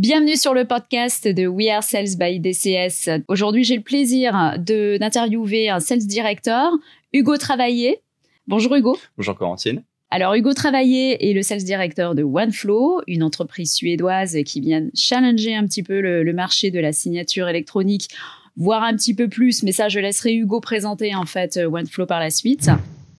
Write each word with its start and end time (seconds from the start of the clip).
Bienvenue 0.00 0.36
sur 0.36 0.54
le 0.54 0.64
podcast 0.64 1.28
de 1.28 1.46
We 1.46 1.68
Are 1.68 1.82
Sales 1.82 2.16
by 2.18 2.40
DCS. 2.40 3.22
Aujourd'hui, 3.28 3.64
j'ai 3.64 3.76
le 3.76 3.82
plaisir 3.82 4.56
d'interviewer 4.56 5.68
un 5.68 5.78
sales 5.78 6.06
director, 6.06 6.72
Hugo 7.12 7.36
Travaillé. 7.36 8.00
Bonjour 8.46 8.74
Hugo. 8.76 8.96
Bonjour 9.18 9.36
Corentine. 9.36 9.82
Alors 10.10 10.32
Hugo 10.32 10.54
Travaillé 10.54 11.28
est 11.28 11.34
le 11.34 11.42
sales 11.42 11.64
director 11.64 12.14
de 12.14 12.22
OneFlow, 12.22 13.02
une 13.08 13.22
entreprise 13.22 13.74
suédoise 13.74 14.38
qui 14.46 14.62
vient 14.62 14.88
challenger 14.94 15.54
un 15.54 15.66
petit 15.66 15.82
peu 15.82 16.00
le, 16.00 16.22
le 16.22 16.32
marché 16.32 16.70
de 16.70 16.80
la 16.80 16.94
signature 16.94 17.46
électronique, 17.50 18.08
voire 18.56 18.82
un 18.82 18.96
petit 18.96 19.12
peu 19.12 19.28
plus, 19.28 19.62
mais 19.62 19.72
ça 19.72 19.90
je 19.90 20.00
laisserai 20.00 20.32
Hugo 20.32 20.60
présenter 20.60 21.14
en 21.14 21.26
fait 21.26 21.58
OneFlow 21.58 22.06
par 22.06 22.20
la 22.20 22.30
suite. 22.30 22.70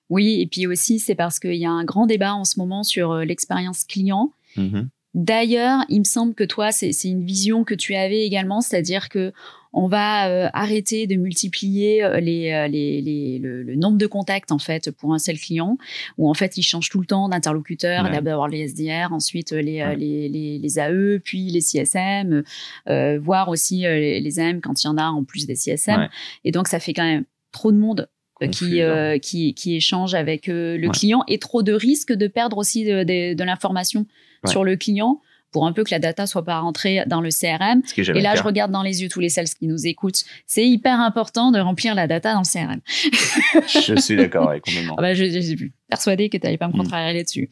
Oui, 0.10 0.42
et 0.42 0.48
puis 0.48 0.66
aussi 0.66 0.98
c'est 0.98 1.14
parce 1.14 1.38
qu'il 1.38 1.54
y 1.54 1.66
a 1.68 1.72
un 1.72 1.84
grand 1.84 2.08
débat 2.08 2.34
en 2.34 2.44
ce 2.44 2.60
moment 2.60 2.82
sur 2.82 3.12
euh, 3.12 3.24
l'expérience 3.24 3.84
client. 3.84 4.34
Mhm. 4.58 4.90
D'ailleurs, 5.14 5.80
il 5.90 6.00
me 6.00 6.04
semble 6.06 6.34
que 6.34 6.44
toi, 6.46 6.72
c'est 6.72 6.92
une 7.04 7.26
vision 7.26 7.64
que 7.64 7.74
tu 7.76 7.96
avais 7.96 8.22
également, 8.26 8.62
c'est-à-dire 8.62 9.10
que 9.10 9.34
on 9.74 9.88
va 9.88 10.28
euh, 10.30 10.50
arrêter 10.54 11.08
de 11.08 11.16
multiplier 11.16 12.04
euh, 12.04 12.20
les, 12.20 12.52
euh, 12.52 12.68
les, 12.68 13.02
les- 13.02 13.40
le, 13.40 13.64
le 13.64 13.76
nombre 13.76 13.98
de 13.98 14.06
contacts 14.06 14.52
en 14.52 14.60
fait 14.60 14.92
pour 14.92 15.14
un 15.14 15.18
seul 15.20 15.38
client, 15.38 15.78
où 16.18 16.30
en 16.30 16.34
fait 16.34 16.58
il 16.58 16.64
change 16.64 16.90
tout 16.90 17.00
le 17.00 17.06
temps 17.06 17.30
d'interlocuteur, 17.30 18.04
Ouais. 18.04 18.12
d'abord 18.12 18.48
les 18.50 18.68
SDR, 18.68 19.14
ensuite 19.14 19.52
les, 19.52 19.82
Ouais. 19.82 19.96
les, 19.96 20.28
les, 20.28 20.60
les 20.60 20.80
AE, 20.80 21.20
puis 21.24 21.50
les 21.50 21.62
CSM, 21.62 22.44
euh, 22.90 23.20
voire 23.22 23.48
aussi 23.48 23.82
les, 23.84 24.40
AM 24.40 24.60
quand 24.62 24.82
il 24.84 24.88
y 24.88 24.90
en 24.90 24.98
a 24.98 25.06
en 25.06 25.24
plus 25.24 25.46
des 25.46 25.56
CSM. 25.56 26.02
Ouais. 26.02 26.10
Et 26.44 26.52
donc 26.52 26.68
ça 26.68 26.80
fait 26.82 26.94
quand 26.94 27.06
même 27.06 27.24
trop 27.54 27.72
de 27.72 27.78
monde 27.78 28.10
qui, 28.48 28.66
Confus, 28.66 28.82
euh, 28.82 29.18
qui, 29.18 29.54
qui 29.54 29.76
échange 29.76 30.14
avec 30.16 30.50
euh, 30.50 30.78
le 30.78 30.88
Ouais. 30.88 30.94
client 30.94 31.24
et 31.28 31.38
trop 31.40 31.64
de 31.64 31.74
risques 31.74 32.14
de 32.14 32.28
perdre 32.28 32.58
aussi 32.58 32.84
de, 32.86 33.04
de, 33.04 33.34
de 33.34 33.44
l'information 33.44 34.06
Ouais. 34.44 34.50
sur 34.52 34.64
le 34.64 34.76
client 34.76 35.22
pour 35.52 35.68
un 35.68 35.74
peu 35.74 35.84
que 35.84 35.92
la 35.92 36.00
data 36.00 36.26
soit 36.28 36.46
pas 36.46 36.60
rentrée 36.60 37.04
dans 37.08 37.20
le 37.20 37.30
CRM. 37.30 37.82
Et 37.98 38.22
là, 38.22 38.36
je 38.36 38.42
regarde 38.42 38.72
dans 38.72 38.84
les 38.84 39.02
yeux 39.04 39.10
tous 39.10 39.20
les 39.20 39.28
sales 39.28 39.50
qui 39.50 39.68
nous 39.68 39.86
écoutent. 39.86 40.24
C'est 40.48 40.66
hyper 40.66 40.98
important 41.02 41.52
de 41.52 41.60
remplir 41.60 41.94
la 41.94 42.08
data 42.08 42.34
dans 42.34 42.40
le 42.40 42.46
CRM. 42.46 42.80
Je 43.68 44.00
suis 44.00 44.16
d'accord 44.16 44.50
avec 44.50 44.64
complètement. 44.64 44.96
Ah 44.98 45.02
bah, 45.02 45.14
je, 45.14 45.26
je 45.26 45.40
suis 45.42 45.74
persuadée 45.90 46.30
que 46.30 46.38
tu 46.38 46.44
n'allais 46.46 46.58
pas 46.58 46.68
me 46.70 46.74
Mm. 46.74 46.78
contrarier 46.78 47.14
là-dessus. 47.18 47.50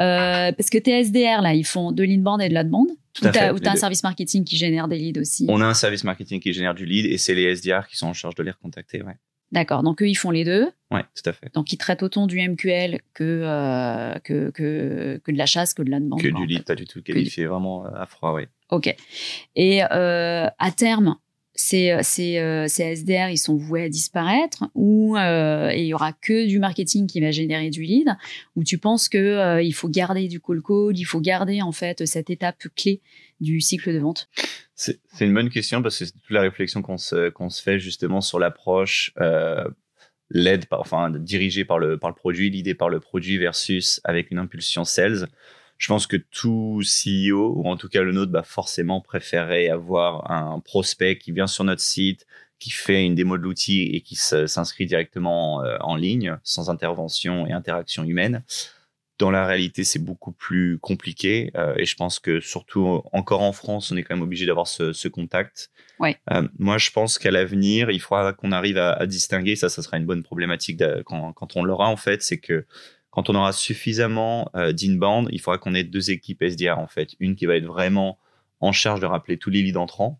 Euh, 0.00 0.50
parce 0.52 0.68
que 0.68 0.78
tes 0.78 0.90
SDR, 1.04 1.42
là, 1.42 1.54
ils 1.54 1.64
font 1.64 1.92
de 1.92 2.02
l'inbound 2.02 2.42
et 2.42 2.48
de 2.48 2.54
l'outbound. 2.54 2.88
Tout 3.14 3.26
Ou 3.26 3.30
tu 3.30 3.38
as 3.38 3.50
un 3.50 3.52
deux. 3.54 3.76
service 3.78 4.02
marketing 4.02 4.44
qui 4.44 4.56
génère 4.56 4.88
des 4.88 4.98
leads 4.98 5.20
aussi. 5.20 5.46
On 5.48 5.60
a 5.60 5.66
un 5.66 5.74
service 5.74 6.02
marketing 6.02 6.40
qui 6.40 6.52
génère 6.52 6.74
du 6.74 6.86
lead 6.86 7.06
et 7.06 7.18
c'est 7.18 7.34
les 7.34 7.44
SDR 7.54 7.86
qui 7.88 7.96
sont 7.96 8.06
en 8.08 8.14
charge 8.14 8.34
de 8.34 8.42
les 8.42 8.50
recontacter. 8.50 9.02
Ouais, 9.02 9.14
D'accord. 9.52 9.82
Donc, 9.82 10.02
eux, 10.02 10.08
ils 10.08 10.14
font 10.14 10.30
les 10.30 10.44
deux. 10.44 10.70
ouais 10.90 11.04
tout 11.14 11.28
à 11.28 11.32
fait. 11.32 11.52
Donc, 11.54 11.72
ils 11.72 11.76
traitent 11.76 12.02
autant 12.02 12.26
du 12.26 12.40
MQL 12.40 13.00
que, 13.12 13.42
euh, 13.44 14.14
que, 14.24 14.50
que, 14.50 15.20
que 15.22 15.30
de 15.30 15.36
la 15.36 15.46
chasse, 15.46 15.74
que 15.74 15.82
de 15.82 15.90
l'outbound. 15.90 16.20
que 16.22 16.28
quoi, 16.28 16.40
en 16.40 16.42
du 16.42 16.46
lead, 16.48 16.64
pas 16.64 16.74
du 16.74 16.86
tout 16.86 17.02
qualifié, 17.02 17.46
vraiment 17.46 17.86
euh, 17.86 17.90
à 17.94 18.06
froid, 18.06 18.32
oui. 18.32 18.44
OK. 18.70 18.94
Et 19.54 19.82
euh, 19.84 20.48
à 20.58 20.70
terme, 20.74 21.16
ces, 21.62 21.96
ces, 22.02 22.38
euh, 22.38 22.66
ces 22.66 22.96
SDR, 22.96 23.30
ils 23.30 23.38
sont 23.38 23.56
voués 23.56 23.84
à 23.84 23.88
disparaître 23.88 24.64
ou 24.74 25.16
euh, 25.16 25.70
et 25.70 25.82
il 25.82 25.86
y 25.86 25.94
aura 25.94 26.12
que 26.12 26.46
du 26.46 26.58
marketing 26.58 27.06
qui 27.06 27.20
va 27.20 27.30
générer 27.30 27.70
du 27.70 27.82
lead 27.82 28.08
ou 28.56 28.64
tu 28.64 28.78
penses 28.78 29.08
que 29.08 29.18
euh, 29.18 29.62
il 29.62 29.72
faut 29.72 29.88
garder 29.88 30.26
du 30.26 30.40
call 30.40 30.60
call, 30.60 30.98
il 30.98 31.04
faut 31.04 31.20
garder 31.20 31.62
en 31.62 31.70
fait 31.70 32.04
cette 32.04 32.30
étape 32.30 32.64
clé 32.74 33.00
du 33.40 33.60
cycle 33.60 33.94
de 33.94 34.00
vente? 34.00 34.28
C'est 34.74 34.98
une 35.20 35.34
bonne 35.34 35.50
question 35.50 35.82
parce 35.82 35.98
que 35.98 36.04
c'est 36.04 36.12
toute 36.12 36.30
la 36.30 36.40
réflexion 36.40 36.82
qu'on 36.82 36.98
se, 36.98 37.30
fait 37.62 37.78
justement 37.78 38.20
sur 38.20 38.40
l'approche 38.40 39.12
euh, 39.20 39.64
enfin 40.72 41.10
dirigée 41.10 41.64
par 41.64 41.78
le, 41.78 41.96
par 41.96 42.10
le 42.10 42.16
produit, 42.16 42.50
l'idée 42.50 42.74
par 42.74 42.88
le 42.88 42.98
produit 42.98 43.38
versus 43.38 44.00
avec 44.02 44.32
une 44.32 44.38
impulsion 44.38 44.84
sales. 44.84 45.28
Je 45.82 45.88
pense 45.88 46.06
que 46.06 46.16
tout 46.16 46.80
CEO, 46.84 47.54
ou 47.56 47.68
en 47.68 47.76
tout 47.76 47.88
cas 47.88 48.02
le 48.02 48.12
nôtre, 48.12 48.30
va 48.30 48.44
forcément 48.44 49.00
préférer 49.00 49.68
avoir 49.68 50.30
un 50.30 50.60
prospect 50.60 51.18
qui 51.18 51.32
vient 51.32 51.48
sur 51.48 51.64
notre 51.64 51.82
site, 51.82 52.24
qui 52.60 52.70
fait 52.70 53.04
une 53.04 53.16
démo 53.16 53.36
de 53.36 53.42
l'outil 53.42 53.90
et 53.92 54.00
qui 54.00 54.14
s'inscrit 54.14 54.86
directement 54.86 55.64
euh, 55.64 55.76
en 55.80 55.96
ligne, 55.96 56.38
sans 56.44 56.70
intervention 56.70 57.48
et 57.48 57.52
interaction 57.52 58.04
humaine. 58.04 58.44
Dans 59.18 59.32
la 59.32 59.44
réalité, 59.44 59.82
c'est 59.82 59.98
beaucoup 59.98 60.30
plus 60.30 60.78
compliqué 60.78 61.50
euh, 61.56 61.74
et 61.76 61.84
je 61.84 61.96
pense 61.96 62.20
que 62.20 62.38
surtout 62.38 63.02
encore 63.12 63.42
en 63.42 63.52
France, 63.52 63.90
on 63.90 63.96
est 63.96 64.04
quand 64.04 64.14
même 64.14 64.22
obligé 64.22 64.46
d'avoir 64.46 64.68
ce, 64.68 64.92
ce 64.92 65.08
contact. 65.08 65.72
Ouais. 65.98 66.16
Euh, 66.30 66.46
moi, 66.60 66.78
je 66.78 66.92
pense 66.92 67.18
qu'à 67.18 67.32
l'avenir, 67.32 67.90
il 67.90 68.00
faudra 68.00 68.32
qu'on 68.32 68.52
arrive 68.52 68.78
à, 68.78 68.92
à 68.92 69.06
distinguer. 69.06 69.56
Ça, 69.56 69.68
ça 69.68 69.82
sera 69.82 69.96
une 69.96 70.06
bonne 70.06 70.22
problématique 70.22 70.80
quand 71.04 71.56
on 71.56 71.64
l'aura 71.64 71.88
en 71.88 71.96
fait, 71.96 72.22
c'est 72.22 72.38
que 72.38 72.66
quand 73.12 73.28
on 73.30 73.34
aura 73.34 73.52
suffisamment 73.52 74.50
euh, 74.56 74.72
d'inbound, 74.72 75.28
il 75.30 75.40
faudra 75.40 75.58
qu'on 75.58 75.74
ait 75.74 75.84
deux 75.84 76.10
équipes 76.10 76.42
SDR 76.42 76.78
en 76.78 76.88
fait, 76.88 77.10
une 77.20 77.36
qui 77.36 77.46
va 77.46 77.56
être 77.56 77.66
vraiment 77.66 78.18
en 78.60 78.72
charge 78.72 79.00
de 79.00 79.06
rappeler 79.06 79.36
tous 79.36 79.50
les 79.50 79.62
leads 79.62 79.78
entrants. 79.78 80.18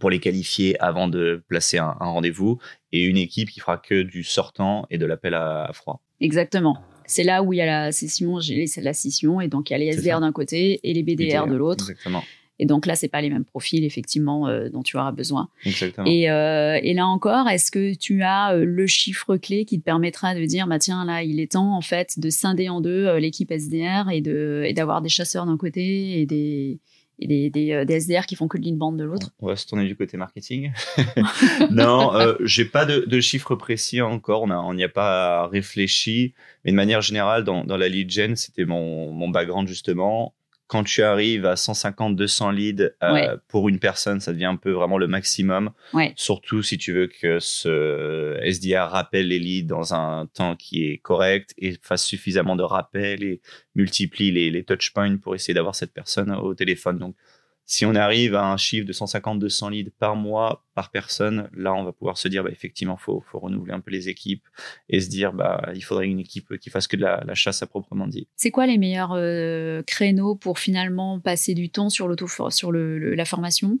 Pour 0.00 0.08
les 0.08 0.20
qualifier 0.20 0.80
avant 0.80 1.06
de 1.06 1.44
placer 1.48 1.76
un, 1.76 1.94
un 2.00 2.06
rendez-vous, 2.06 2.58
et 2.92 3.04
une 3.04 3.18
équipe 3.18 3.50
qui 3.50 3.60
fera 3.60 3.76
que 3.76 4.02
du 4.02 4.24
sortant 4.24 4.86
et 4.88 4.96
de 4.96 5.04
l'appel 5.04 5.34
à, 5.34 5.64
à 5.64 5.72
froid. 5.74 6.00
Exactement. 6.18 6.78
C'est 7.04 7.24
là 7.24 7.42
où 7.42 7.52
il 7.52 7.58
y 7.58 7.60
a 7.60 7.66
la 7.66 7.92
session, 7.92 8.38
la 8.38 8.92
scission 8.94 9.40
et 9.42 9.48
donc 9.48 9.68
il 9.68 9.74
y 9.74 9.76
a 9.76 9.78
les 9.78 9.92
SDR 9.92 10.20
d'un 10.20 10.32
côté 10.32 10.80
et 10.82 10.94
les 10.94 11.02
BDR 11.02 11.46
de 11.46 11.54
l'autre. 11.54 11.90
Exactement. 11.90 12.24
Et 12.58 12.66
donc 12.66 12.86
là, 12.86 12.94
c'est 12.94 13.08
pas 13.08 13.20
les 13.20 13.30
mêmes 13.30 13.44
profils 13.44 13.84
effectivement 13.84 14.48
euh, 14.48 14.68
dont 14.68 14.82
tu 14.82 14.96
auras 14.96 15.12
besoin. 15.12 15.48
Exactement. 15.64 16.06
Et, 16.06 16.30
euh, 16.30 16.78
et 16.82 16.94
là 16.94 17.06
encore, 17.06 17.48
est-ce 17.48 17.70
que 17.70 17.94
tu 17.94 18.22
as 18.22 18.54
euh, 18.54 18.64
le 18.64 18.86
chiffre 18.86 19.36
clé 19.36 19.64
qui 19.64 19.78
te 19.78 19.84
permettra 19.84 20.34
de 20.34 20.44
dire, 20.44 20.66
bah 20.66 20.78
tiens, 20.78 21.04
là, 21.04 21.22
il 21.22 21.40
est 21.40 21.52
temps 21.52 21.76
en 21.76 21.82
fait 21.82 22.18
de 22.18 22.30
scinder 22.30 22.68
en 22.68 22.80
deux 22.80 23.06
euh, 23.06 23.18
l'équipe 23.18 23.50
SDR 23.50 24.10
et 24.10 24.20
de 24.20 24.62
et 24.64 24.72
d'avoir 24.72 25.02
des 25.02 25.08
chasseurs 25.08 25.46
d'un 25.46 25.56
côté 25.58 26.20
et 26.20 26.26
des 26.26 26.80
et 27.18 27.26
des, 27.26 27.48
des, 27.48 27.84
des 27.86 28.00
SDR 28.00 28.26
qui 28.26 28.36
font 28.36 28.46
que 28.46 28.58
de 28.58 28.64
l'inbound 28.64 28.98
de 28.98 29.04
l'autre? 29.04 29.30
On 29.40 29.46
va 29.46 29.56
se 29.56 29.66
tourner 29.66 29.86
du 29.86 29.96
côté 29.96 30.18
marketing. 30.18 30.72
non, 31.70 32.14
euh, 32.14 32.34
j'ai 32.44 32.66
pas 32.66 32.84
de, 32.84 33.06
de 33.06 33.20
chiffres 33.20 33.54
précis 33.54 34.02
encore. 34.02 34.42
On 34.42 34.74
n'y 34.74 34.84
a 34.84 34.88
pas 34.90 35.46
réfléchi. 35.46 36.34
Mais 36.64 36.72
de 36.72 36.76
manière 36.76 37.00
générale, 37.00 37.44
dans, 37.44 37.64
dans 37.64 37.78
la 37.78 37.88
lead 37.88 38.10
gen, 38.10 38.36
c'était 38.36 38.66
mon, 38.66 39.12
mon 39.12 39.28
background 39.28 39.66
justement. 39.66 40.34
Quand 40.68 40.82
tu 40.82 41.02
arrives 41.02 41.46
à 41.46 41.54
150, 41.54 42.16
200 42.16 42.50
leads 42.50 42.90
euh, 43.02 43.12
Ouais. 43.12 43.28
pour 43.48 43.68
une 43.68 43.78
personne, 43.78 44.18
ça 44.20 44.32
devient 44.32 44.46
un 44.46 44.56
peu 44.56 44.72
vraiment 44.72 44.98
le 44.98 45.06
maximum. 45.06 45.70
Ouais. 45.92 46.12
Surtout 46.16 46.62
si 46.62 46.76
tu 46.76 46.92
veux 46.92 47.06
que 47.06 47.38
ce 47.38 48.36
SDR 48.42 48.88
rappelle 48.90 49.28
les 49.28 49.38
leads 49.38 49.68
dans 49.68 49.94
un 49.94 50.26
temps 50.26 50.56
qui 50.56 50.86
est 50.90 50.98
correct 50.98 51.54
et 51.58 51.76
fasse 51.82 52.04
suffisamment 52.04 52.56
de 52.56 52.62
rappels 52.64 53.22
et 53.22 53.40
multiplie 53.74 54.32
les, 54.32 54.50
les 54.50 54.64
touch 54.64 54.92
points 54.92 55.16
pour 55.18 55.34
essayer 55.34 55.54
d'avoir 55.54 55.74
cette 55.74 55.92
personne 55.92 56.32
au 56.32 56.54
téléphone. 56.54 56.98
Donc, 56.98 57.14
si 57.68 57.84
on 57.84 57.94
arrive 57.96 58.34
à 58.36 58.46
un 58.46 58.56
chiffre 58.56 58.86
de 58.86 58.92
150-200 58.92 59.70
leads 59.70 59.90
par 59.98 60.14
mois, 60.14 60.64
par 60.74 60.90
personne, 60.90 61.48
là, 61.52 61.74
on 61.74 61.82
va 61.84 61.92
pouvoir 61.92 62.16
se 62.16 62.28
dire, 62.28 62.44
bah, 62.44 62.50
effectivement, 62.52 62.96
faut, 62.96 63.24
faut 63.30 63.40
renouveler 63.40 63.72
un 63.74 63.80
peu 63.80 63.90
les 63.90 64.08
équipes 64.08 64.44
et 64.88 65.00
se 65.00 65.08
dire, 65.08 65.32
bah, 65.32 65.68
il 65.74 65.82
faudrait 65.82 66.06
une 66.06 66.20
équipe 66.20 66.56
qui 66.58 66.70
fasse 66.70 66.86
que 66.86 66.96
de 66.96 67.02
la, 67.02 67.24
la 67.26 67.34
chasse 67.34 67.62
à 67.62 67.66
proprement 67.66 68.06
dit. 68.06 68.28
C'est 68.36 68.52
quoi 68.52 68.66
les 68.66 68.78
meilleurs 68.78 69.14
euh, 69.14 69.82
créneaux 69.82 70.36
pour 70.36 70.58
finalement 70.60 71.18
passer 71.18 71.54
du 71.54 71.68
temps 71.68 71.90
sur 71.90 72.08
sur 72.50 72.70
le, 72.72 72.98
le- 72.98 73.14
la 73.14 73.24
formation 73.24 73.78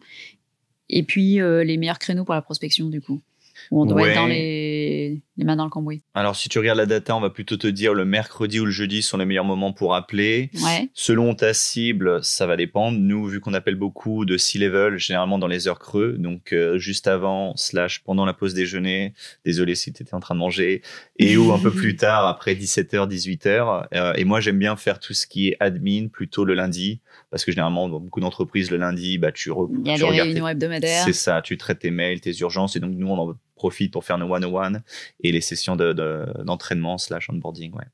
et 0.88 1.02
puis 1.02 1.40
euh, 1.40 1.62
les 1.64 1.76
meilleurs 1.76 1.98
créneaux 1.98 2.24
pour 2.24 2.34
la 2.34 2.42
prospection 2.42 2.88
du 2.88 3.00
coup? 3.00 3.20
Où 3.70 3.82
on 3.82 3.86
doit 3.86 4.02
Ouais. 4.02 4.08
être 4.10 4.14
dans 4.16 4.26
les, 4.26 5.22
les 5.36 5.44
mains 5.44 5.56
dans 5.56 5.64
le 5.64 5.70
cambouis. 5.70 6.02
Alors, 6.14 6.34
si 6.34 6.48
tu 6.48 6.58
regardes 6.58 6.78
la 6.78 6.86
data, 6.86 7.14
on 7.16 7.20
va 7.20 7.30
plutôt 7.30 7.56
te 7.56 7.66
dire 7.66 7.92
le 7.94 8.04
mercredi 8.04 8.58
ou 8.60 8.64
le 8.64 8.70
jeudi 8.70 9.02
sont 9.02 9.18
les 9.18 9.26
meilleurs 9.26 9.44
moments 9.44 9.72
pour 9.72 9.94
appeler. 9.94 10.50
Ouais. 10.64 10.88
Selon 10.94 11.34
ta 11.34 11.52
cible, 11.52 12.22
ça 12.24 12.46
va 12.46 12.56
dépendre. 12.56 12.98
Nous, 12.98 13.26
vu 13.26 13.40
qu'on 13.40 13.52
appelle 13.54 13.74
beaucoup 13.74 14.24
de 14.24 14.36
C-level, 14.36 14.98
généralement 14.98 15.38
dans 15.38 15.46
les 15.46 15.68
heures 15.68 15.78
creux, 15.78 16.14
donc 16.18 16.52
euh, 16.52 16.78
juste 16.78 17.06
avant, 17.06 17.54
slash 17.56 18.02
pendant 18.02 18.24
la 18.24 18.32
pause 18.32 18.54
déjeuner, 18.54 19.12
désolé 19.44 19.74
si 19.74 19.92
tu 19.92 20.02
étais 20.02 20.14
en 20.14 20.20
train 20.20 20.34
de 20.34 20.40
manger, 20.40 20.82
et 21.18 21.36
ou 21.36 21.52
un 21.52 21.58
peu 21.58 21.70
plus 21.70 21.96
tard, 21.96 22.26
après 22.26 22.54
17h, 22.54 23.06
18h. 23.08 23.86
Euh, 23.94 24.12
et 24.14 24.24
moi, 24.24 24.40
j'aime 24.40 24.58
bien 24.58 24.76
faire 24.76 24.98
tout 24.98 25.12
ce 25.14 25.26
qui 25.26 25.48
est 25.48 25.56
admin 25.60 26.08
plutôt 26.08 26.44
le 26.44 26.54
lundi, 26.54 27.00
parce 27.30 27.44
que 27.44 27.52
généralement, 27.52 27.88
dans 27.88 28.00
beaucoup 28.00 28.20
d'entreprises, 28.20 28.70
le 28.70 28.78
lundi, 28.78 29.18
bah, 29.18 29.32
tu, 29.32 29.50
re- 29.50 29.68
Il 29.84 29.86
y 29.86 29.90
a 29.92 29.96
tu 29.96 30.00
les 30.02 30.06
regardes 30.08 30.28
tes- 30.28 30.32
réunions 30.34 30.48
hebdomadaires. 30.48 31.04
c'est 31.04 31.12
ça, 31.12 31.42
tu 31.42 31.56
traites 31.58 31.80
tes 31.80 31.90
mails, 31.90 32.20
tes 32.20 32.32
urgences, 32.40 32.76
et 32.76 32.80
donc 32.80 32.92
nous, 32.94 33.08
on 33.08 33.18
en 33.18 33.34
profite 33.56 33.90
pour 33.90 34.04
faire 34.04 34.18
nos 34.18 34.30
one-on-one 34.34 34.82
et 35.28 35.32
les 35.32 35.40
sessions 35.40 35.76
de- 35.76 35.92
de- 35.92 36.26
d'entraînement 36.44 36.98
slash 36.98 37.28
onboarding, 37.30 37.72
ouais. 37.74 37.84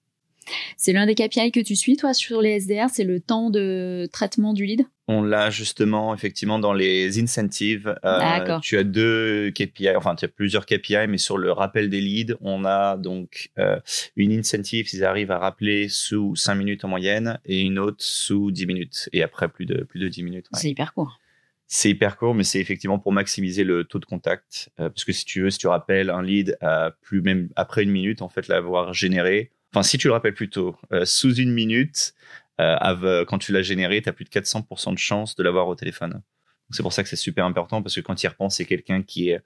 C'est 0.77 0.93
l'un 0.93 1.07
des 1.07 1.15
KPI 1.15 1.53
que 1.53 1.61
tu 1.61 1.77
suis, 1.77 1.97
toi, 1.97 2.13
sur 2.15 2.43
les 2.43 2.51
SDR, 2.61 2.89
c'est 2.93 3.05
le 3.05 3.21
temps 3.21 3.49
de 3.49 4.09
traitement 4.13 4.53
du 4.55 4.65
lead? 4.67 4.83
On 5.07 5.23
l'a 5.23 5.51
justement 5.51 6.15
effectivement 6.15 6.59
dans 6.59 6.73
les 6.73 7.21
incentives. 7.23 7.95
Euh, 8.05 8.19
D'accord. 8.19 8.61
tu 8.61 8.77
as 8.77 8.83
deux 8.83 9.53
KPI, 9.53 9.95
enfin 9.95 10.17
tu 10.17 10.25
as 10.25 10.29
plusieurs 10.29 10.67
KPI, 10.67 11.07
mais 11.09 11.19
sur 11.19 11.39
le 11.39 11.53
rappel 11.53 11.89
des 11.91 12.01
leads, 12.01 12.35
on 12.41 12.65
a 12.65 12.97
donc 12.97 13.51
euh, 13.59 13.79
une 14.17 14.33
incentive 14.33 14.89
s'ils 14.89 15.05
arrivent 15.05 15.31
à 15.31 15.39
rappeler 15.39 15.89
sous 15.89 16.35
5 16.35 16.57
minutes 16.57 16.85
en 16.85 16.89
moyenne 16.89 17.39
et 17.45 17.61
une 17.61 17.79
autre 17.79 17.99
sous 18.01 18.51
10 18.51 18.67
minutes 18.67 19.09
et 19.13 19.23
après 19.23 19.49
plus 19.49 19.67
de 19.67 19.85
plus 19.85 20.01
de 20.01 20.09
10 20.09 20.23
minutes. 20.25 20.47
ouais. 20.53 20.59
C'est 20.61 20.71
hyper 20.71 20.93
court. 20.95 21.19
C'est 21.75 21.89
hyper 21.89 22.19
court, 22.19 22.35
mais 22.35 22.45
c'est 22.45 22.61
effectivement 22.61 22.99
pour 22.99 23.13
maximiser 23.13 23.65
le 23.65 23.85
taux 23.85 23.99
de 23.99 24.05
contact. 24.05 24.69
Euh, 24.79 24.91
parce 24.91 25.05
que 25.05 25.13
si 25.13 25.25
tu 25.25 25.41
veux, 25.41 25.49
si 25.49 25.59
tu 25.59 25.69
rappelles 25.69 26.11
un 26.11 26.23
lead 26.23 26.59
plus 27.01 27.23
même 27.23 27.49
après 27.57 27.83
une 27.83 27.91
minute, 27.91 28.21
en 28.21 28.29
fait, 28.29 28.47
l'avoir 28.49 28.93
généré. 28.93 29.53
Enfin, 29.73 29.83
si 29.83 29.97
tu 29.97 30.09
le 30.09 30.13
rappelles 30.13 30.35
plutôt 30.35 30.77
euh, 30.93 31.07
sous 31.07 31.35
une 31.35 31.51
minute, 31.51 32.15
quand 32.59 33.39
tu 33.39 33.53
l'as 33.53 33.63
généré, 33.63 34.03
tu 34.03 34.09
as 34.09 34.13
plus 34.13 34.27
de 34.27 34.31
400% 34.31 34.93
de 34.93 34.99
chance 34.99 35.35
de 35.35 35.43
l'avoir 35.43 35.67
au 35.67 35.75
téléphone. 35.75 36.21
C'est 36.71 36.83
pour 36.83 36.93
ça 36.93 37.03
que 37.03 37.09
c'est 37.09 37.17
super 37.17 37.47
important 37.47 37.83
parce 37.83 37.95
que 37.95 38.01
quand 38.01 38.23
il 38.23 38.29
repense, 38.29 38.57
c'est 38.57 38.67
quelqu'un 38.67 39.03
qui 39.03 39.31
est 39.31 39.41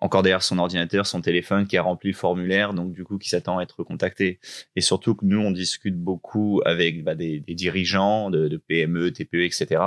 encore 0.00 0.22
derrière 0.22 0.42
son 0.42 0.58
ordinateur, 0.58 1.06
son 1.06 1.20
téléphone, 1.20 1.66
qui 1.66 1.76
a 1.76 1.82
rempli 1.82 2.10
le 2.10 2.16
formulaire, 2.16 2.74
donc 2.74 2.92
du 2.92 3.04
coup 3.04 3.18
qui 3.18 3.28
s'attend 3.28 3.58
à 3.58 3.62
être 3.62 3.82
contacté. 3.82 4.40
Et 4.74 4.80
surtout 4.80 5.14
que 5.14 5.24
nous, 5.24 5.40
on 5.40 5.50
discute 5.50 5.96
beaucoup 5.96 6.60
avec 6.64 7.02
bah, 7.02 7.14
des, 7.14 7.40
dirigeants 7.40 8.30
de, 8.30 8.56
PME, 8.56 9.12
TPE, 9.12 9.44
etc. 9.44 9.82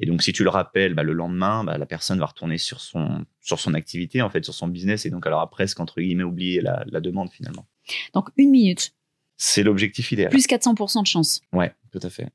Et 0.00 0.06
donc 0.06 0.22
si 0.22 0.32
tu 0.32 0.42
le 0.42 0.50
rappelles, 0.50 0.94
bah, 0.94 1.02
le 1.02 1.12
lendemain, 1.12 1.62
bah, 1.62 1.78
la 1.78 1.86
personne 1.86 2.18
va 2.18 2.26
retourner 2.26 2.58
sur 2.58 2.80
son, 2.80 3.24
sur 3.40 3.60
son 3.60 3.74
activité, 3.74 4.22
en 4.22 4.30
fait, 4.30 4.42
sur 4.44 4.54
son 4.54 4.66
business, 4.66 5.06
et 5.06 5.10
donc 5.10 5.24
elle 5.26 5.32
aura 5.32 5.48
presque, 5.50 5.78
entre 5.78 6.00
guillemets, 6.00 6.24
oublié 6.24 6.60
la, 6.60 6.84
la 6.86 7.00
demande 7.00 7.30
finalement. 7.30 7.66
Donc 8.14 8.28
une 8.36 8.50
minute. 8.50 8.92
C'est 9.36 9.62
l'objectif 9.62 10.10
idéal. 10.12 10.30
Plus 10.30 10.46
400% 10.46 11.02
de 11.02 11.06
chance. 11.06 11.40
Ouais, 11.52 11.72
tout 11.92 12.00
à 12.02 12.10
fait. 12.10 12.30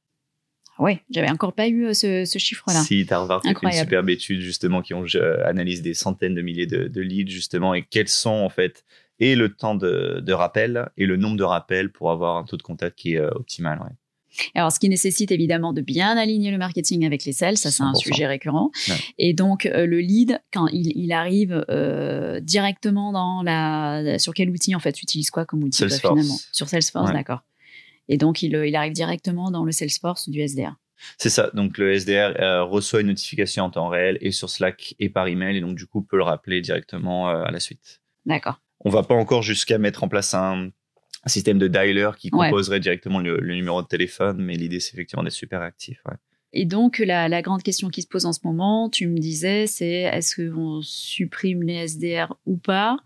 Ouais, 0.77 1.01
j'avais 1.09 1.29
encore 1.29 1.53
pas 1.53 1.67
eu 1.67 1.85
euh, 1.85 1.93
ce, 1.93 2.37
chiffre-là. 2.37 2.81
Si, 2.81 3.05
Harvard 3.09 3.41
a 3.45 3.53
fait 3.53 3.55
une 3.61 3.71
superbe 3.71 4.09
étude 4.09 4.41
justement 4.41 4.81
qui 4.81 4.93
ont 4.93 5.05
analysé 5.45 5.81
des 5.81 5.93
centaines 5.93 6.35
de 6.35 6.41
milliers 6.41 6.65
de, 6.65 7.01
leads 7.01 7.31
justement 7.31 7.73
et 7.73 7.83
quels 7.83 8.09
sont 8.09 8.31
en 8.31 8.49
fait 8.49 8.83
et 9.19 9.35
le 9.35 9.53
temps 9.53 9.75
de, 9.75 10.31
rappel 10.33 10.89
et 10.97 11.05
le 11.05 11.15
nombre 11.15 11.37
de 11.37 11.43
rappels 11.43 11.91
pour 11.91 12.11
avoir 12.11 12.35
un 12.35 12.43
taux 12.43 12.57
de 12.57 12.63
contact 12.63 12.97
qui 12.97 13.13
est 13.13 13.19
euh, 13.19 13.29
optimal. 13.31 13.79
Alors, 14.53 14.71
ce 14.71 14.79
qui 14.79 14.89
nécessite 14.89 15.31
évidemment 15.31 15.73
de 15.73 15.81
bien 15.81 16.17
aligner 16.17 16.51
le 16.51 16.57
marketing 16.57 17.05
avec 17.05 17.25
les 17.25 17.33
sales, 17.33 17.57
ça 17.57 17.71
c'est 17.71 17.83
un 17.83 17.93
sujet 17.93 18.27
récurrent. 18.27 18.71
Et 19.17 19.33
donc, 19.33 19.65
le 19.65 19.99
lead, 19.99 20.39
quand 20.53 20.67
il, 20.71 21.11
arrive 21.11 21.65
directement 22.41 23.11
dans 23.11 23.43
la... 23.43 24.19
Sur 24.19 24.33
quel 24.33 24.49
outil 24.49 24.75
en 24.75 24.79
fait 24.79 24.93
Tu 24.93 25.03
utilises 25.03 25.29
quoi 25.29 25.45
comme 25.45 25.63
outil 25.63 25.85
bah, 25.85 25.97
finalement? 25.97 26.37
Sur 26.51 26.67
Salesforce, 26.67 27.11
d'accord. 27.11 27.41
Et 28.07 28.17
donc, 28.17 28.43
euh, 28.43 28.67
il, 28.67 28.75
arrive 28.75 28.93
directement 28.93 29.51
dans 29.51 29.63
le 29.63 29.71
Salesforce 29.71 30.29
du 30.29 30.41
SDR. 30.41 30.75
C'est 31.17 31.29
ça. 31.29 31.49
Donc, 31.53 31.77
le 31.77 31.93
SDR 31.93 32.39
euh, 32.39 32.63
reçoit 32.63 33.01
une 33.01 33.07
notification 33.07 33.63
en 33.63 33.69
temps 33.69 33.89
réel 33.89 34.17
et 34.21 34.31
sur 34.31 34.49
Slack 34.49 34.95
et 34.99 35.09
par 35.09 35.27
email. 35.27 35.57
Et 35.57 35.61
donc, 35.61 35.75
du 35.75 35.85
coup, 35.85 36.01
peut 36.01 36.17
le 36.17 36.23
rappeler 36.23 36.61
directement 36.61 37.29
euh, 37.29 37.43
à 37.43 37.51
la 37.51 37.59
suite. 37.59 38.01
D'accord. 38.25 38.61
On 38.81 38.89
va 38.89 39.03
pas 39.03 39.15
encore 39.15 39.41
jusqu'à 39.41 39.77
mettre 39.77 40.03
en 40.03 40.07
place 40.07 40.33
un, 40.33 40.69
système 41.29 41.57
de 41.57 41.67
dialer 41.67 42.11
qui 42.17 42.29
composerait 42.29 42.79
directement 42.79 43.19
le, 43.19 43.39
numéro 43.41 43.81
de 43.81 43.87
téléphone, 43.87 44.37
mais 44.39 44.55
l'idée, 44.55 44.79
c'est 44.79 44.93
effectivement 44.93 45.23
d'être 45.23 45.33
super 45.33 45.61
actif. 45.61 46.01
Et 46.53 46.65
donc, 46.65 46.99
la, 46.99 47.41
grande 47.41 47.63
question 47.63 47.89
qui 47.89 48.01
se 48.01 48.07
pose 48.07 48.25
en 48.25 48.33
ce 48.33 48.39
moment, 48.43 48.89
tu 48.89 49.07
me 49.07 49.17
disais, 49.17 49.67
c'est 49.67 50.01
est-ce 50.03 50.49
qu'on 50.49 50.81
supprime 50.81 51.63
les 51.63 51.87
SDR 51.87 52.33
ou 52.45 52.57
pas? 52.57 52.97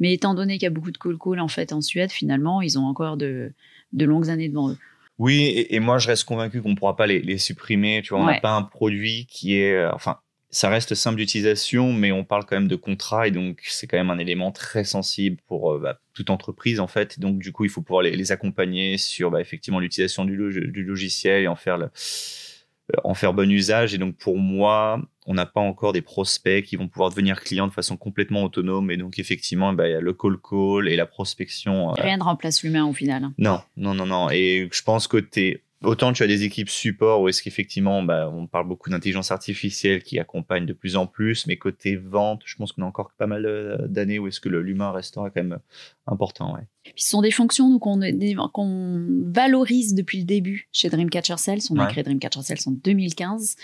Mais 0.00 0.12
étant 0.12 0.34
donné 0.34 0.54
qu'il 0.54 0.64
y 0.64 0.66
a 0.66 0.70
beaucoup 0.70 0.90
de 0.90 0.98
call 0.98 1.16
call 1.18 1.38
en 1.38 1.48
fait 1.48 1.72
en 1.72 1.80
Suède, 1.80 2.10
finalement, 2.10 2.62
ils 2.62 2.78
ont 2.78 2.84
encore 2.84 3.16
de, 3.16 3.52
de 3.92 4.04
longues 4.04 4.30
années 4.30 4.48
devant 4.48 4.70
eux. 4.70 4.78
Oui, 5.18 5.66
et, 5.70 5.78
moi 5.78 5.98
je 5.98 6.08
reste 6.08 6.24
convaincu 6.24 6.60
qu'on 6.60 6.70
ne 6.70 6.74
pourra 6.74 6.96
pas 6.96 7.06
les, 7.06 7.38
supprimer. 7.38 8.02
Tu 8.02 8.10
vois, 8.10 8.22
on 8.22 8.26
n'a 8.26 8.40
pas 8.40 8.56
un 8.56 8.62
produit 8.62 9.26
qui 9.26 9.56
est, 9.56 9.74
euh, 9.74 9.92
enfin, 9.92 10.18
ça 10.54 10.68
reste 10.68 10.94
simple 10.94 11.16
d'utilisation, 11.16 11.92
mais 11.92 12.12
on 12.12 12.22
parle 12.22 12.44
quand 12.44 12.54
même 12.54 12.68
de 12.68 12.76
contrat 12.76 13.26
et 13.26 13.32
donc 13.32 13.60
c'est 13.64 13.88
quand 13.88 13.96
même 13.96 14.10
un 14.10 14.18
élément 14.18 14.52
très 14.52 14.84
sensible 14.84 15.38
pour 15.48 15.72
euh, 15.72 15.80
bah, 15.80 16.00
toute 16.14 16.30
entreprise 16.30 16.78
en 16.78 16.86
fait. 16.86 17.18
Donc 17.18 17.40
du 17.40 17.50
coup, 17.50 17.64
il 17.64 17.70
faut 17.70 17.82
pouvoir 17.82 18.02
les, 18.02 18.30
accompagner 18.32 18.96
sur 18.96 19.32
bah, 19.32 19.40
effectivement 19.40 19.80
l'utilisation 19.80 20.24
du, 20.24 20.36
du, 20.36 20.84
logiciel 20.84 21.42
et 21.42 21.48
en 21.48 21.56
faire 21.56 21.76
le, 21.76 21.86
euh, 21.86 23.00
en 23.02 23.14
faire 23.14 23.34
bon 23.34 23.50
usage. 23.50 23.94
Et 23.94 23.98
donc 23.98 24.16
pour 24.16 24.38
moi, 24.38 25.02
on 25.26 25.34
n'a 25.34 25.44
pas 25.44 25.60
encore 25.60 25.92
des 25.92 26.02
prospects 26.02 26.62
qui 26.64 26.76
vont 26.76 26.86
pouvoir 26.86 27.10
devenir 27.10 27.40
clients 27.40 27.66
de 27.66 27.72
façon 27.72 27.96
complètement 27.96 28.44
autonome. 28.44 28.92
Et 28.92 28.96
donc 28.96 29.18
effectivement, 29.18 29.72
bah, 29.72 29.88
il 29.88 29.90
y 29.90 29.96
a 29.96 30.00
le 30.00 30.12
call 30.12 30.36
call 30.38 30.88
et 30.88 30.94
la 30.94 31.06
prospection. 31.06 31.90
Euh, 31.90 31.94
Rien 31.98 32.18
ne 32.18 32.22
remplace 32.22 32.62
l'humain 32.62 32.84
au 32.84 32.92
final. 32.92 33.28
Non, 33.38 33.60
non, 33.76 33.94
non, 33.94 34.06
non. 34.06 34.30
Et 34.30 34.68
je 34.70 34.82
pense 34.82 35.08
tu 35.08 35.62
Autant 35.84 36.12
tu 36.12 36.22
as 36.22 36.26
des 36.26 36.44
équipes 36.44 36.68
support 36.68 37.20
où 37.20 37.28
est-ce 37.28 37.42
qu'effectivement, 37.42 38.02
bah, 38.02 38.30
on 38.32 38.46
parle 38.46 38.66
beaucoup 38.66 38.90
d'intelligence 38.90 39.30
artificielle 39.30 40.02
qui 40.02 40.18
accompagne 40.18 40.66
de 40.66 40.72
plus 40.72 40.96
en 40.96 41.06
plus, 41.06 41.46
mais 41.46 41.56
côté 41.56 41.96
vente, 41.96 42.42
je 42.44 42.56
pense 42.56 42.72
qu'on 42.72 42.82
a 42.82 42.86
encore 42.86 43.12
pas 43.16 43.26
mal 43.26 43.46
euh, 43.46 43.86
d'années 43.86 44.18
où 44.18 44.28
est-ce 44.28 44.40
que 44.40 44.48
l'humain 44.48 44.90
restera 44.92 45.30
quand 45.30 45.42
même 45.42 45.58
important. 46.06 46.54
Ouais. 46.54 46.62
ce 46.96 47.10
sont 47.10 47.22
des 47.22 47.30
fonctions 47.30 47.78
qu'on 47.78 49.06
valorise 49.26 49.94
depuis 49.94 50.18
le 50.18 50.24
début 50.24 50.68
chez 50.72 50.88
Dreamcatcher 50.88 51.36
Sales. 51.36 51.60
On 51.70 51.78
a 51.78 51.86
créé 51.86 52.02
Dreamcatcher 52.02 52.42
Sales 52.42 52.58
en 52.66 52.72
2015. 52.72 53.56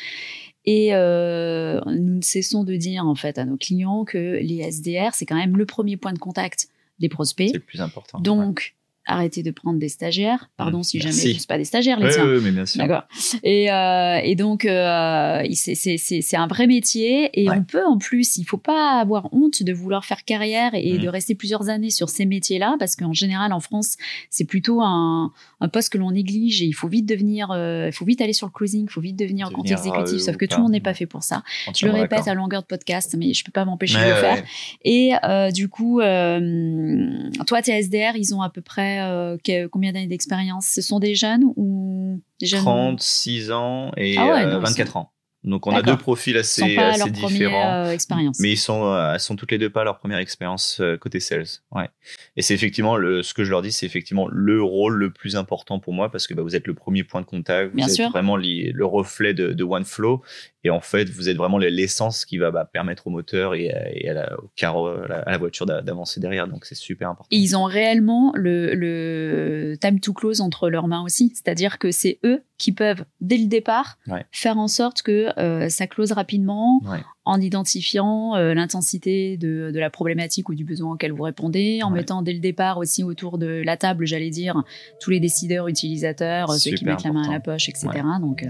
Et 0.67 0.94
euh, 0.94 1.81
nous 1.87 2.17
ne 2.17 2.22
cessons 2.22 2.64
de 2.64 2.76
dire 2.76 3.06
en 3.06 3.14
fait 3.14 3.38
à 3.38 3.44
nos 3.44 3.56
clients 3.56 4.05
que 4.05 4.38
les 4.43 4.58
SDR, 4.70 5.14
c'est 5.14 5.25
quand 5.25 5.37
même 5.37 5.56
le 5.56 5.64
premier 5.64 5.96
point 5.96 6.12
de 6.12 6.19
contact 6.19 6.69
des 6.99 7.08
prospects. 7.08 7.49
C'est 7.49 7.55
le 7.55 7.61
plus 7.61 7.81
important. 7.81 8.20
Donc, 8.20 8.75
arrêter 9.11 9.43
de 9.43 9.51
prendre 9.51 9.79
des 9.79 9.89
stagiaires. 9.89 10.51
Pardon 10.57 10.81
mmh, 10.81 10.85
si 10.85 11.01
jamais 11.01 11.35
ne 11.35 11.47
pas 11.47 11.59
des 11.59 11.65
stagiaires, 11.65 11.99
les 12.01 12.11
tiens. 12.11 12.27
Oui, 12.27 12.41
mais 12.43 12.51
bien 12.51 12.67
sûr. 12.67 12.79
D'accord. 12.79 13.05
Et, 13.43 13.71
euh, 13.71 14.21
et 14.23 14.35
donc, 14.37 14.65
euh, 14.65 15.43
c'est 15.53 16.37
un 16.37 16.47
vrai 16.47 16.67
métier. 16.67 17.31
Et 17.41 17.51
on 17.51 17.62
peut, 17.62 17.85
en 17.85 17.99
plus, 17.99 18.37
il 18.37 18.45
faut 18.45 18.59
pas 18.59 19.01
avoir 19.01 19.33
honte 19.33 19.62
de 19.62 19.73
vouloir 19.73 20.05
faire 20.05 20.25
carrière 20.25 20.73
et 20.75 20.99
de 20.99 21.07
mmh. 21.07 21.11
rester 21.11 21.35
plusieurs 21.35 21.69
années 21.69 21.91
sur 21.91 22.09
ces 22.09 22.27
métiers-là, 22.27 22.77
parce 22.79 22.97
qu'en 22.97 23.12
général, 23.12 23.53
en 23.53 23.61
France, 23.61 23.97
c'est 24.31 24.45
plutôt 24.45 24.81
un, 24.81 25.33
un, 25.61 25.69
poste 25.69 25.93
que 25.93 25.99
l'on 25.99 26.11
néglige 26.11 26.63
et 26.63 26.67
il 26.67 26.73
faut 26.73 26.89
vite 26.89 27.06
devenir, 27.06 27.51
euh, 27.51 27.87
il 27.89 27.93
faut 27.93 28.05
vite 28.05 28.21
aller 28.21 28.33
sur 28.33 28.47
le 28.47 28.53
closing, 28.53 28.85
il 28.85 28.91
faut 28.91 29.01
vite 29.01 29.17
devenir, 29.17 29.51
devenir 29.51 29.56
compte 29.56 29.71
exécutif, 29.71 30.21
sauf 30.21 30.37
que 30.37 30.45
tout 30.45 30.56
le 30.56 30.63
monde 30.63 30.73
n'est 30.73 30.81
pas 30.81 30.95
fait 30.95 31.06
pour 31.06 31.23
ça. 31.23 31.43
Je 31.75 31.87
le 31.87 31.93
répète 31.93 32.29
à 32.29 32.35
longueur 32.35 32.63
de 32.63 32.67
podcast, 32.67 33.15
mais 33.19 33.33
je 33.33 33.45
peux 33.45 33.53
pas 33.53 33.65
m'empêcher 33.65 33.99
de 33.99 34.09
le 34.09 34.15
faire. 34.15 34.43
Et 34.85 35.13
euh, 35.25 35.51
du 35.51 35.69
coup, 35.69 36.01
euh, 36.01 37.31
toi, 37.47 37.63
tes 37.63 37.73
SDR, 37.83 38.17
ils 38.17 38.35
ont 38.35 38.43
à 38.43 38.51
peu 38.51 38.61
près 38.61 39.00
euh, 39.00 39.37
combien 39.70 39.93
d'années 39.93 40.06
d'expérience? 40.06 40.67
Ce 40.67 40.82
sont 40.82 40.99
des 40.99 41.14
jeunes 41.14 41.44
ou 41.56 42.20
des 42.41 42.47
jeunes? 42.47 42.61
36 42.61 43.50
ans 43.52 43.93
et 43.97 44.17
24 44.17 44.97
ah 44.97 44.99
ans. 44.99 45.12
Donc 45.43 45.67
on 45.67 45.75
a 45.75 45.81
deux 45.81 45.97
profils 45.97 46.37
assez, 46.37 46.77
différents. 47.11 47.87
Euh. 47.87 47.97
Mais 48.41 48.51
ils 48.51 48.59
sont, 48.59 48.85
euh, 48.85 49.17
sont 49.17 49.37
toutes 49.37 49.51
les 49.51 49.59
deux 49.59 49.71
pas 49.71 49.85
leur 49.85 49.99
première 49.99 50.19
expérience 50.19 50.81
euh, 50.81 50.99
côté 50.99 51.19
sales. 51.19 51.47
Ouais. 51.73 51.89
Et 52.37 52.43
c'est 52.43 52.53
effectivement 52.53 52.97
le, 52.97 53.23
ce 53.23 53.33
que 53.33 53.43
je 53.43 53.51
leur 53.51 53.63
dis, 53.63 53.73
c'est 53.73 53.87
effectivement 53.87 54.29
le 54.31 54.63
rôle 54.63 54.97
le 54.97 55.11
plus 55.11 55.37
important 55.37 55.79
pour 55.79 55.95
moi 55.95 56.11
parce 56.11 56.27
que 56.27 56.35
bah, 56.35 56.43
vous 56.43 56.57
êtes 56.57 56.67
le 56.67 56.75
premier 56.75 57.05
point 57.05 57.23
de 57.23 57.27
contact, 57.27 57.73
vous 57.73 57.81
êtes 57.81 58.11
vraiment 58.11 58.37
le 58.37 58.85
reflet 58.85 59.33
de, 59.33 59.55
de 59.55 59.65
OneFlow 59.65 60.23
et 60.63 60.69
en 60.69 60.81
fait 60.81 61.09
vous 61.09 61.31
êtes 61.31 61.39
vraiment 61.39 61.57
l'essence 61.57 62.27
qui 62.27 62.37
va 62.37 62.51
bah, 62.51 62.69
permettre 62.71 63.07
au 63.07 63.11
moteur 63.11 63.55
et, 63.55 63.71
à, 63.71 64.13
la, 64.13 64.39
au 64.39 64.51
carreau, 64.57 64.89
à 64.89 65.31
la, 65.31 65.39
voiture 65.39 65.65
d'avancer 65.65 66.21
derrière. 66.21 66.49
Donc 66.49 66.67
c'est 66.67 66.75
super 66.75 67.09
important. 67.09 67.29
Et 67.31 67.39
ils 67.39 67.57
ont 67.57 67.65
réellement 67.65 68.33
le, 68.35 68.75
le 68.75 69.79
time 69.81 70.01
to 70.01 70.13
close 70.13 70.43
entre 70.43 70.69
leurs 70.69 70.87
mains 70.87 71.03
aussi, 71.03 71.33
c'est-à-dire 71.35 71.79
que 71.79 71.91
c'est 71.91 72.19
eux 72.25 72.43
qui 72.61 72.73
peuvent 72.73 73.05
dès 73.23 73.39
le 73.39 73.47
départ 73.47 73.99
faire 74.31 74.59
en 74.59 74.69
sorte 74.69 75.01
que 75.01 75.37
euh, 75.39 75.71
ça 75.71 75.87
close 75.87 76.12
rapidement 76.12 76.83
en 77.25 77.41
identifiant 77.41 78.37
euh, 78.37 78.53
l'intensité 78.53 79.39
de, 79.39 79.73
la 79.75 79.89
problématique 79.89 80.51
ou 80.51 80.55
du 80.55 80.65
besoin 80.65 80.93
auquel 80.93 81.13
vous 81.13 81.23
répondez, 81.23 81.81
en 81.82 81.91
mettant 81.91 82.20
dès 82.20 82.34
le 82.34 82.39
départ 82.39 82.77
aussi 82.77 83.03
autour 83.03 83.39
de 83.39 83.63
la 83.65 83.79
table, 83.79 84.05
j'allais 84.05 84.29
dire, 84.29 84.63
tous 85.01 85.11
les 85.11 85.20
décideurs, 85.20 85.69
utilisateurs, 85.69 86.53
ceux 86.53 86.73
qui 86.73 86.84
mettent 86.84 87.03
la 87.03 87.13
main 87.13 87.29
à 87.29 87.32
la 87.32 87.41
poche, 87.41 87.70
etc. 87.70 87.89
Donc, 88.20 88.43
euh, 88.43 88.49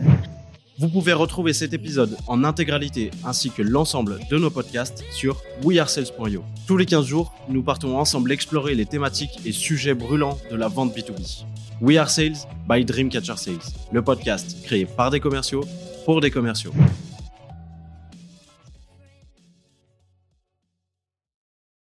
Vous 0.79 0.89
pouvez 0.89 1.13
retrouver 1.13 1.53
cet 1.53 1.73
épisode 1.73 2.17
en 2.27 2.43
intégralité 2.43 3.13
ainsi 3.25 3.51
que 3.51 3.63
l'ensemble 3.63 4.19
de 4.29 4.39
nos 4.39 4.51
podcasts 4.51 5.05
sur 5.13 5.41
wearesales.io. 5.63 6.43
Tous 6.67 6.77
les 6.77 6.87
15 6.87 7.07
jours, 7.07 7.33
nous 7.49 7.63
partons 7.63 7.97
ensemble 7.97 8.33
explorer 8.33 8.75
les 8.75 8.87
thématiques 8.87 9.39
et 9.45 9.53
sujets 9.53 9.95
brûlants 9.95 10.39
de 10.51 10.57
la 10.57 10.67
vente 10.67 10.97
B2B. 10.97 11.45
We 11.81 11.97
Are 11.97 12.11
Sales 12.11 12.47
by 12.69 12.85
Dreamcatcher 12.85 13.39
Sales, 13.39 13.57
le 13.91 14.03
podcast 14.03 14.63
créé 14.65 14.85
par 14.85 15.11
des 15.11 15.19
commerciaux 15.19 15.65
pour 16.05 16.21
des 16.21 16.31
commerciaux. 16.31 16.73